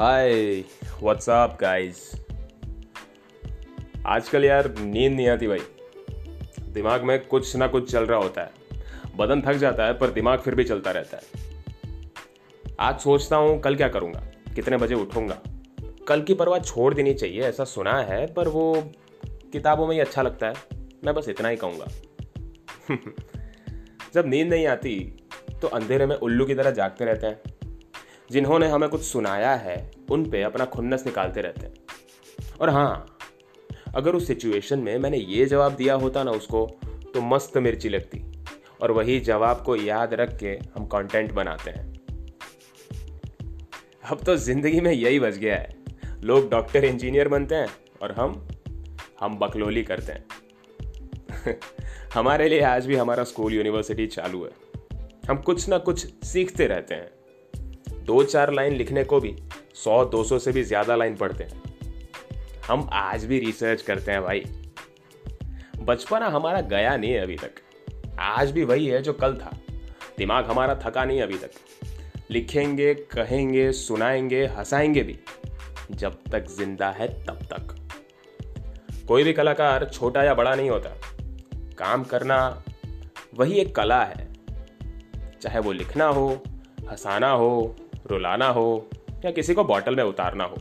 [0.00, 0.64] Hi
[1.02, 2.26] what's up guys
[4.06, 5.58] आजकल यार नींद नहीं आती भाई।
[6.68, 8.50] दिमाग में कुछ ना कुछ चल रहा होता है।
[9.16, 11.22] बदन थक जाता है, पर दिमाग फिर भी चलता रहता है।
[12.80, 14.20] आज सोचता हूँ कल क्या करूँगा?
[14.54, 15.38] कितने बजे उठूँगा?
[16.08, 18.92] कल की परवाह छोड़ देनी चाहिए, ऐसा सुना है, पर वो
[19.26, 20.54] किताबों में ही अच्छा लगता है।
[21.04, 21.86] मैं बस इतना ही कहूँगा।
[24.14, 25.16] जब नींद नहीं आती
[25.62, 27.49] तो अंधेरे में उल्लू की तरह जागते रहते हैं।
[28.30, 31.74] जिन्होंने हमें कुछ सुनाया है, उन पे अपना खुन्नस निकालते रहते हैं।
[32.60, 33.18] और हाँ
[33.94, 36.66] अगर उस सिचुएशन में मैंने ये जवाब दिया होता ना उसको
[37.14, 38.32] तो मस्त मिर्ची लगती।
[38.82, 41.94] और वही जवाब को याद रख के हम कंटेंट बनाते हैं।
[44.10, 45.76] अब तो ज़िंदगी में यही बच गया है।
[46.22, 47.68] लोग डॉक्टर इंजीनियर बनते हैं
[48.02, 48.48] और हम
[49.20, 50.24] हम बकलोली करते हैं।
[52.14, 54.50] हमारे लिए आज भी हमारा स्कूल यूनिवर्सिटी चालू है।
[55.30, 57.19] हम कुछ ना कुछ सीखते रहते हैं।
[58.04, 59.36] दो चार लाइन लिखने को भी
[59.74, 61.62] सौ दो सौ से भी ज़्यादा लाइन पढ़ते हैं।
[62.66, 64.44] हम आज भी रिसर्च करते हैं भाई।
[65.80, 67.50] बचपना हमारा गया नहीं है अभी तक।
[68.18, 69.56] आज भी वही है जो कल था।
[70.18, 71.50] दिमाग हमारा थका नहीं अभी तक।
[72.30, 75.18] लिखेंगे, कहेंगे, सुनाएँगे, हंसाएँगे भी।
[75.90, 77.76] जब तक ज़िंदा है तब तक।
[79.08, 80.90] कोई भी कलाकार छोटा या बड़ा नहीं होता।
[81.78, 82.62] काम करना
[83.34, 84.28] वही एक कला है।
[85.42, 86.42] चाहे वो लिखना हो,
[86.90, 87.76] हंसाना हो
[88.10, 88.88] रुलाना हो
[89.24, 90.56] या किसी को बॉटल में उतारना हो,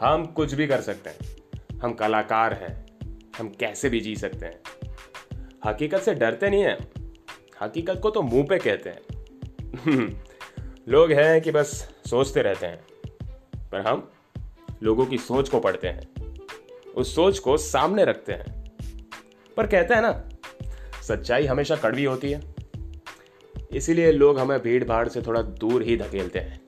[0.00, 2.86] हम कुछ भी कर सकते हैं। हम कलाकार हैं,
[3.38, 4.60] हम कैसे भी जी सकते हैं।
[5.64, 6.78] हकीकत से डरते नहीं हैं,
[7.62, 10.22] हकीकत को तो मुँह पे कहते हैं।
[10.88, 12.84] लोग हैं कि बस सोचते रहते हैं,
[13.72, 14.10] पर हम
[14.82, 16.08] लोगों की सोच को पढ़ते हैं,
[16.96, 18.64] उस सोच को सामने रखते हैं।
[19.56, 20.28] पर कहते हैं ना,
[21.02, 22.53] सच्चाई हमेशा कड़वी होती है।
[23.74, 26.63] इसीलिए लोग हमें भीड़ भाड़ से थोड़ा दूर ही धकेलते हैं।